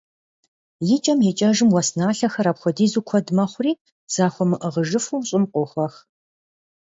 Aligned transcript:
ИкӀэм 0.95 1.19
икӀэжым, 1.29 1.69
уэс 1.71 1.89
налъэхэр 1.97 2.47
апхуэдизу 2.51 3.03
куэд 3.07 3.27
мэхъури, 3.37 3.73
захуэмыӀыгъыжыфу, 4.13 5.25
щӀым 5.27 5.43
къохуэх. 5.51 5.93